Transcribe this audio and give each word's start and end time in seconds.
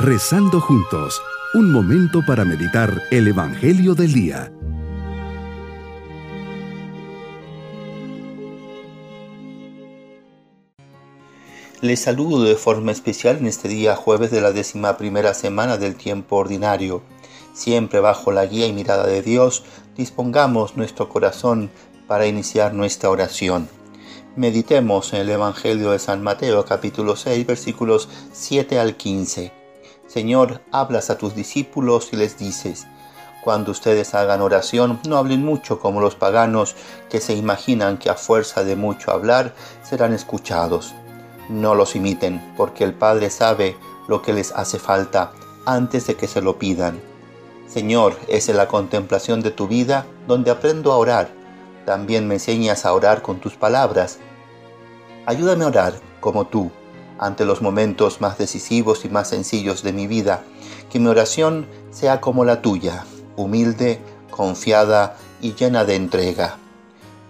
Rezando 0.00 0.60
juntos, 0.60 1.20
un 1.54 1.72
momento 1.72 2.20
para 2.24 2.44
meditar 2.44 3.02
el 3.10 3.26
Evangelio 3.26 3.96
del 3.96 4.12
Día. 4.12 4.52
Les 11.80 11.98
saludo 11.98 12.44
de 12.44 12.54
forma 12.54 12.92
especial 12.92 13.38
en 13.38 13.48
este 13.48 13.66
día 13.66 13.96
jueves 13.96 14.30
de 14.30 14.40
la 14.40 14.52
décima 14.52 14.96
primera 14.96 15.34
semana 15.34 15.78
del 15.78 15.96
tiempo 15.96 16.36
ordinario. 16.36 17.02
Siempre 17.52 17.98
bajo 17.98 18.30
la 18.30 18.46
guía 18.46 18.68
y 18.68 18.72
mirada 18.72 19.04
de 19.04 19.20
Dios, 19.20 19.64
dispongamos 19.96 20.76
nuestro 20.76 21.08
corazón 21.08 21.72
para 22.06 22.28
iniciar 22.28 22.72
nuestra 22.72 23.10
oración. 23.10 23.68
Meditemos 24.36 25.12
en 25.12 25.22
el 25.22 25.30
Evangelio 25.30 25.90
de 25.90 25.98
San 25.98 26.22
Mateo 26.22 26.64
capítulo 26.64 27.16
6 27.16 27.44
versículos 27.44 28.08
7 28.32 28.78
al 28.78 28.96
15. 28.96 29.57
Señor, 30.08 30.62
hablas 30.72 31.10
a 31.10 31.18
tus 31.18 31.34
discípulos 31.34 32.08
y 32.12 32.16
les 32.16 32.38
dices, 32.38 32.86
cuando 33.44 33.70
ustedes 33.70 34.14
hagan 34.14 34.40
oración, 34.40 34.98
no 35.06 35.18
hablen 35.18 35.44
mucho 35.44 35.78
como 35.78 36.00
los 36.00 36.14
paganos 36.14 36.74
que 37.10 37.20
se 37.20 37.34
imaginan 37.34 37.98
que 37.98 38.08
a 38.08 38.14
fuerza 38.14 38.64
de 38.64 38.74
mucho 38.74 39.12
hablar 39.12 39.54
serán 39.82 40.14
escuchados. 40.14 40.94
No 41.50 41.74
los 41.74 41.94
imiten, 41.94 42.54
porque 42.56 42.84
el 42.84 42.94
Padre 42.94 43.28
sabe 43.28 43.76
lo 44.08 44.22
que 44.22 44.32
les 44.32 44.52
hace 44.52 44.78
falta 44.78 45.32
antes 45.66 46.06
de 46.06 46.16
que 46.16 46.26
se 46.26 46.40
lo 46.40 46.58
pidan. 46.58 47.00
Señor, 47.68 48.16
es 48.28 48.48
en 48.48 48.56
la 48.56 48.66
contemplación 48.66 49.42
de 49.42 49.50
tu 49.50 49.68
vida 49.68 50.06
donde 50.26 50.50
aprendo 50.50 50.92
a 50.92 50.96
orar. 50.96 51.28
También 51.84 52.26
me 52.26 52.34
enseñas 52.34 52.86
a 52.86 52.94
orar 52.94 53.20
con 53.20 53.40
tus 53.40 53.56
palabras. 53.56 54.18
Ayúdame 55.26 55.64
a 55.64 55.68
orar 55.68 55.94
como 56.20 56.46
tú 56.46 56.70
ante 57.18 57.44
los 57.44 57.62
momentos 57.62 58.20
más 58.20 58.38
decisivos 58.38 59.04
y 59.04 59.08
más 59.08 59.28
sencillos 59.28 59.82
de 59.82 59.92
mi 59.92 60.06
vida, 60.06 60.44
que 60.90 61.00
mi 61.00 61.08
oración 61.08 61.66
sea 61.90 62.20
como 62.20 62.44
la 62.44 62.62
tuya, 62.62 63.04
humilde, 63.36 64.00
confiada 64.30 65.16
y 65.40 65.54
llena 65.54 65.84
de 65.84 65.96
entrega. 65.96 66.58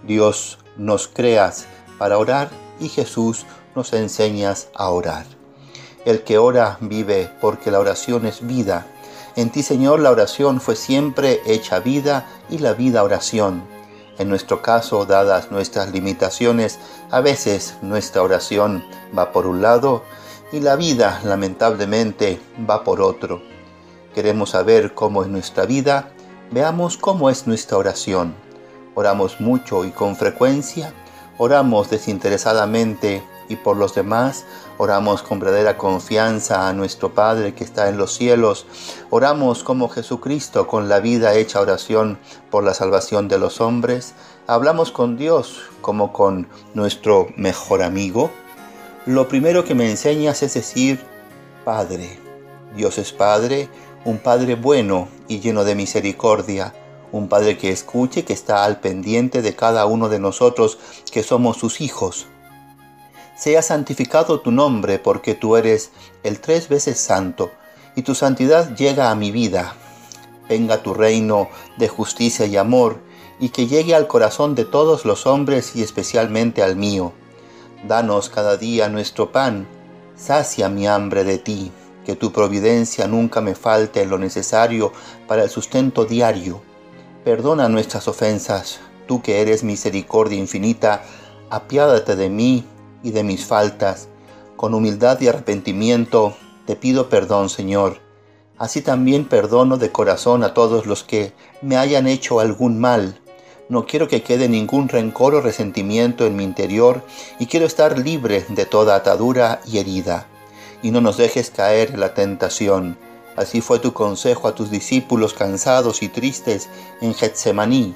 Dios 0.05 0.59
nos 0.77 1.07
creas 1.07 1.67
para 1.97 2.17
orar 2.17 2.49
y 2.79 2.89
Jesús 2.89 3.45
nos 3.75 3.93
enseñas 3.93 4.69
a 4.75 4.89
orar. 4.89 5.25
El 6.05 6.23
que 6.23 6.37
ora 6.37 6.77
vive 6.81 7.29
porque 7.41 7.71
la 7.71 7.79
oración 7.79 8.25
es 8.25 8.45
vida. 8.45 8.87
En 9.35 9.49
ti, 9.51 9.63
Señor, 9.63 9.99
la 9.99 10.11
oración 10.11 10.61
fue 10.61 10.75
siempre 10.75 11.41
hecha 11.45 11.79
vida 11.79 12.27
y 12.49 12.59
la 12.59 12.73
vida 12.73 13.03
oración. 13.03 13.63
En 14.19 14.27
nuestro 14.27 14.61
caso, 14.61 15.05
dadas 15.05 15.49
nuestras 15.49 15.91
limitaciones, 15.91 16.77
a 17.09 17.21
veces 17.21 17.75
nuestra 17.81 18.21
oración 18.21 18.83
va 19.17 19.31
por 19.31 19.47
un 19.47 19.61
lado 19.61 20.03
y 20.51 20.59
la 20.59 20.75
vida, 20.75 21.21
lamentablemente, 21.23 22.41
va 22.69 22.83
por 22.83 23.01
otro. 23.01 23.41
Queremos 24.13 24.49
saber 24.49 24.93
cómo 24.93 25.23
es 25.23 25.29
nuestra 25.29 25.65
vida, 25.65 26.11
veamos 26.51 26.97
cómo 26.97 27.29
es 27.29 27.47
nuestra 27.47 27.77
oración. 27.77 28.35
Oramos 28.93 29.39
mucho 29.39 29.85
y 29.85 29.91
con 29.91 30.17
frecuencia, 30.17 30.93
oramos 31.37 31.89
desinteresadamente 31.89 33.23
y 33.49 33.55
por 33.57 33.75
los 33.75 33.95
demás, 33.95 34.45
oramos 34.77 35.23
con 35.23 35.39
verdadera 35.39 35.77
confianza 35.77 36.69
a 36.69 36.73
nuestro 36.73 37.13
Padre 37.13 37.53
que 37.53 37.63
está 37.65 37.89
en 37.89 37.97
los 37.97 38.13
cielos, 38.13 38.65
oramos 39.09 39.63
como 39.63 39.89
Jesucristo 39.89 40.67
con 40.67 40.87
la 40.87 40.99
vida 40.99 41.33
hecha 41.33 41.59
oración 41.59 42.19
por 42.49 42.63
la 42.63 42.75
salvación 42.75 43.27
de 43.27 43.39
los 43.39 43.59
hombres, 43.59 44.13
hablamos 44.47 44.91
con 44.91 45.17
Dios 45.17 45.63
como 45.81 46.13
con 46.13 46.47
nuestro 46.75 47.27
mejor 47.35 47.81
amigo. 47.81 48.31
Lo 49.05 49.27
primero 49.27 49.65
que 49.65 49.75
me 49.75 49.89
enseñas 49.89 50.43
es 50.43 50.53
decir, 50.53 51.03
Padre. 51.65 52.19
Dios 52.75 52.99
es 52.99 53.11
Padre, 53.11 53.67
un 54.05 54.19
Padre 54.19 54.53
bueno 54.53 55.07
y 55.27 55.39
lleno 55.39 55.63
de 55.63 55.73
misericordia, 55.73 56.75
un 57.11 57.27
Padre 57.27 57.57
que 57.57 57.71
escuche, 57.71 58.23
que 58.23 58.33
está 58.33 58.63
al 58.63 58.79
pendiente 58.79 59.41
de 59.41 59.55
cada 59.55 59.87
uno 59.87 60.07
de 60.07 60.19
nosotros, 60.19 60.77
que 61.11 61.23
somos 61.23 61.57
sus 61.57 61.81
hijos 61.81 62.27
sea 63.39 63.61
santificado 63.61 64.41
tu 64.41 64.51
nombre, 64.51 64.99
porque 64.99 65.33
tú 65.33 65.55
eres 65.55 65.91
el 66.23 66.41
tres 66.41 66.67
veces 66.67 66.99
santo, 66.99 67.51
y 67.95 68.01
tu 68.01 68.13
santidad 68.13 68.75
llega 68.75 69.11
a 69.11 69.15
mi 69.15 69.31
vida. 69.31 69.75
Venga 70.49 70.83
tu 70.83 70.93
reino 70.93 71.47
de 71.77 71.87
justicia 71.87 72.45
y 72.47 72.57
amor, 72.57 72.99
y 73.39 73.49
que 73.49 73.67
llegue 73.67 73.95
al 73.95 74.07
corazón 74.07 74.55
de 74.55 74.65
todos 74.65 75.05
los 75.05 75.25
hombres 75.25 75.73
y 75.77 75.83
especialmente 75.83 76.61
al 76.61 76.75
mío. 76.75 77.13
Danos 77.87 78.29
cada 78.29 78.57
día 78.57 78.89
nuestro 78.89 79.31
pan, 79.31 79.65
sacia 80.17 80.67
mi 80.67 80.85
hambre 80.85 81.23
de 81.23 81.37
ti, 81.37 81.71
que 82.05 82.17
tu 82.17 82.33
providencia 82.33 83.07
nunca 83.07 83.39
me 83.39 83.55
falte 83.55 84.01
en 84.01 84.09
lo 84.09 84.17
necesario 84.17 84.91
para 85.29 85.43
el 85.43 85.49
sustento 85.49 86.03
diario. 86.03 86.61
Perdona 87.23 87.69
nuestras 87.69 88.09
ofensas, 88.09 88.81
tú 89.07 89.21
que 89.21 89.39
eres 89.41 89.63
misericordia 89.63 90.37
infinita, 90.37 91.03
apiádate 91.49 92.17
de 92.17 92.29
mí 92.29 92.65
y 93.03 93.11
de 93.11 93.23
mis 93.23 93.45
faltas. 93.45 94.07
Con 94.55 94.73
humildad 94.73 95.19
y 95.21 95.27
arrepentimiento 95.27 96.35
te 96.65 96.75
pido 96.75 97.09
perdón, 97.09 97.49
Señor. 97.49 97.97
Así 98.57 98.81
también 98.81 99.25
perdono 99.25 99.77
de 99.77 99.91
corazón 99.91 100.43
a 100.43 100.53
todos 100.53 100.85
los 100.85 101.03
que 101.03 101.33
me 101.61 101.77
hayan 101.77 102.07
hecho 102.07 102.39
algún 102.41 102.79
mal. 102.79 103.19
No 103.69 103.85
quiero 103.85 104.07
que 104.07 104.21
quede 104.21 104.49
ningún 104.49 104.89
rencor 104.89 105.35
o 105.35 105.41
resentimiento 105.41 106.25
en 106.25 106.35
mi 106.35 106.43
interior 106.43 107.03
y 107.39 107.45
quiero 107.45 107.65
estar 107.65 107.97
libre 107.97 108.45
de 108.49 108.65
toda 108.65 108.95
atadura 108.95 109.61
y 109.65 109.77
herida. 109.77 110.27
Y 110.81 110.91
no 110.91 111.01
nos 111.01 111.17
dejes 111.17 111.51
caer 111.51 111.91
en 111.91 111.99
la 112.01 112.13
tentación. 112.13 112.97
Así 113.35 113.61
fue 113.61 113.79
tu 113.79 113.93
consejo 113.93 114.47
a 114.47 114.55
tus 114.55 114.69
discípulos 114.69 115.33
cansados 115.33 116.03
y 116.03 116.09
tristes 116.09 116.67
en 116.99 117.13
Getsemaní. 117.13 117.95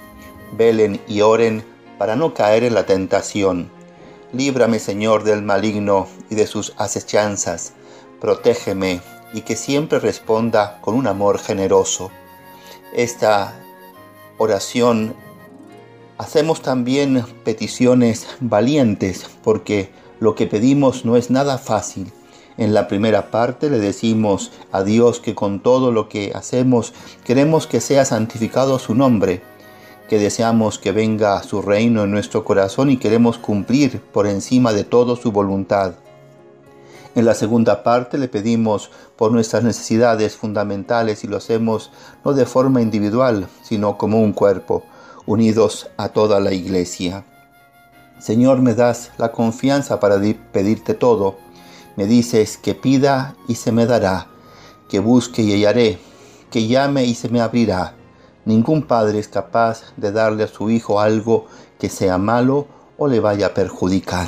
Velen 0.54 1.02
y 1.08 1.22
oren 1.22 1.66
para 1.98 2.16
no 2.16 2.34
caer 2.34 2.64
en 2.64 2.74
la 2.74 2.86
tentación. 2.86 3.70
Líbrame, 4.34 4.80
Señor, 4.80 5.24
del 5.24 5.44
maligno 5.44 6.08
y 6.32 6.36
de 6.36 6.48
sus 6.48 6.74
acechanzas. 6.78 7.74
Protégeme 8.20 9.00
y 9.32 9.42
que 9.42 9.56
siempre 9.56 10.00
responda 10.00 10.80
con 10.82 10.96
un 10.96 11.06
amor 11.06 11.38
generoso. 11.38 12.10
Esta 12.96 13.54
oración 14.40 15.14
hacemos 16.18 16.64
también 16.64 17.24
peticiones 17.44 18.28
valientes 18.40 19.30
porque 19.44 19.92
lo 20.20 20.34
que 20.34 20.48
pedimos 20.48 21.06
no 21.06 21.16
es 21.16 21.30
nada 21.30 21.60
fácil. 21.60 22.12
En 22.58 22.74
la 22.74 22.88
primera 22.88 23.30
parte 23.30 23.70
le 23.70 23.78
decimos 23.78 24.52
a 24.72 24.84
Dios 24.84 25.20
que 25.20 25.36
con 25.36 25.60
todo 25.60 25.92
lo 25.92 26.10
que 26.10 26.32
hacemos 26.34 26.94
queremos 27.24 27.68
que 27.68 27.82
sea 27.82 28.06
santificado 28.06 28.80
su 28.80 28.96
nombre 28.96 29.42
que 30.10 30.20
deseamos 30.20 30.80
que 30.80 30.92
venga 30.92 31.42
su 31.44 31.62
reino 31.62 32.04
en 32.04 32.12
nuestro 32.12 32.44
corazón 32.44 32.90
y 32.90 32.98
queremos 32.98 33.38
cumplir 33.38 34.02
por 34.02 34.28
encima 34.28 34.74
de 34.74 34.84
todo 34.84 35.16
su 35.16 35.32
voluntad. 35.32 35.94
En 37.16 37.26
la 37.26 37.36
segunda 37.36 37.84
parte 37.84 38.18
le 38.18 38.28
pedimos 38.28 38.90
por 39.16 39.32
nuestras 39.32 39.64
necesidades 39.64 40.36
fundamentales 40.36 41.24
y 41.24 41.28
lo 41.28 41.38
hacemos 41.38 41.92
no 42.26 42.34
de 42.34 42.46
forma 42.46 42.82
individual, 42.82 43.48
sino 43.62 43.98
como 43.98 44.20
un 44.20 44.34
cuerpo, 44.34 44.84
unidos 45.26 45.88
a 45.98 46.10
toda 46.10 46.40
la 46.40 46.54
iglesia. 46.54 47.24
Señor, 48.20 48.62
me 48.62 48.74
das 48.74 49.12
la 49.18 49.32
confianza 49.32 50.00
para 50.00 50.20
pedirte 50.52 50.94
todo. 50.94 51.38
Me 51.96 52.06
dices 52.06 52.58
que 52.58 52.74
pida 52.74 53.36
y 53.48 53.56
se 53.56 53.72
me 53.72 53.86
dará, 53.86 54.28
que 54.90 55.00
busque 55.00 55.44
y 55.44 55.54
hallaré, 55.54 56.00
que 56.50 56.68
llame 56.68 57.06
y 57.06 57.14
se 57.14 57.30
me 57.30 57.42
abrirá. 57.42 57.96
Ningún 58.46 58.84
padre 58.84 59.20
es 59.20 59.28
capaz 59.28 59.94
de 59.96 60.12
darle 60.12 60.44
a 60.44 60.48
su 60.48 60.70
hijo 60.70 61.00
algo 61.00 61.46
que 61.80 61.90
sea 61.90 62.18
malo 62.18 62.68
o 62.98 63.08
le 63.08 63.20
vaya 63.20 63.48
a 63.48 63.54
perjudicar. 63.54 64.28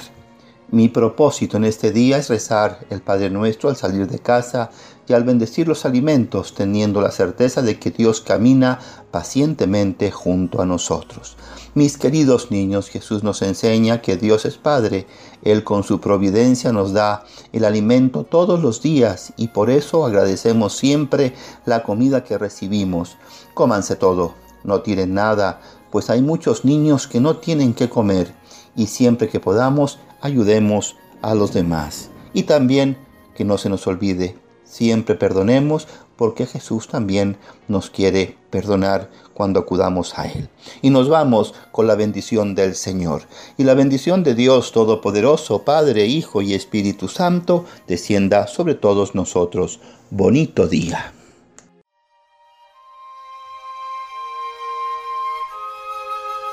Mi 0.72 0.90
propósito 0.90 1.58
en 1.58 1.64
este 1.64 1.92
día 1.92 2.18
es 2.18 2.28
rezar 2.28 2.88
el 2.90 3.00
Padre 3.00 3.30
Nuestro 3.30 3.70
al 3.70 3.76
salir 3.76 4.08
de 4.08 4.18
casa 4.18 4.72
y 5.08 5.14
al 5.14 5.24
bendecir 5.24 5.68
los 5.68 5.86
alimentos, 5.86 6.56
teniendo 6.56 7.02
la 7.02 7.12
certeza 7.12 7.62
de 7.62 7.78
que 7.78 7.92
Dios 7.92 8.20
camina 8.20 8.80
pacientemente 9.12 10.10
junto 10.10 10.64
a 10.64 10.66
nosotros. 10.66 11.38
Mis 11.76 12.00
queridos 12.00 12.50
niños, 12.50 12.90
Jesús 12.90 13.24
nos 13.24 13.44
enseña 13.44 14.02
que 14.02 14.18
Dios 14.18 14.46
es 14.46 14.58
Padre. 14.58 15.06
Él 15.44 15.64
con 15.64 15.84
su 15.84 16.02
providencia 16.02 16.72
nos 16.72 16.94
da 16.94 17.26
el 17.54 17.64
alimento 17.64 18.24
todos 18.24 18.60
los 18.60 18.82
días 18.82 19.34
y 19.38 19.50
por 19.50 19.70
eso 19.70 20.04
agradecemos 20.04 20.76
siempre 20.76 21.36
la 21.66 21.84
comida 21.84 22.24
que 22.24 22.40
recibimos. 22.40 23.18
Cómanse 23.54 23.96
todo, 23.98 24.34
no 24.64 24.82
tiren 24.82 25.14
nada, 25.14 25.62
pues 25.92 26.10
hay 26.10 26.24
muchos 26.24 26.66
niños 26.66 27.08
que 27.08 27.22
no 27.22 27.38
tienen 27.38 27.76
que 27.76 27.88
comer 27.88 28.34
y 28.76 28.88
siempre 28.88 29.30
que 29.30 29.40
podamos 29.40 30.00
ayudemos 30.22 30.96
a 31.22 31.36
los 31.36 31.54
demás. 31.54 32.10
Y 32.34 32.44
también 32.44 32.98
que 33.36 33.46
no 33.46 33.58
se 33.58 33.70
nos 33.70 33.88
olvide 33.88 34.36
Siempre 34.66 35.16
perdonemos 35.16 35.88
porque 36.18 36.46
Jesús 36.46 36.88
también 36.88 37.38
nos 37.68 37.90
quiere 37.90 38.36
perdonar 38.50 39.10
cuando 39.34 39.60
acudamos 39.60 40.18
a 40.18 40.28
Él. 40.28 40.50
Y 40.82 40.90
nos 40.90 41.08
vamos 41.08 41.54
con 41.72 41.88
la 41.88 41.96
bendición 41.96 42.56
del 42.56 42.76
Señor. 42.76 43.24
Y 43.58 43.64
la 43.64 43.74
bendición 43.74 44.24
de 44.24 44.34
Dios 44.34 44.72
Todopoderoso, 44.72 45.64
Padre, 45.64 46.08
Hijo 46.08 46.42
y 46.42 46.54
Espíritu 46.54 47.08
Santo, 47.08 47.66
descienda 47.88 48.48
sobre 48.48 48.76
todos 48.76 49.14
nosotros. 49.14 49.80
Bonito 50.10 50.68
día. 50.68 51.14